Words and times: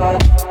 Bye. 0.00 0.49